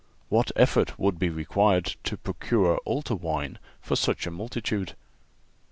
[0.29, 4.95] What effort would be required to procure altar wine for such a multitude?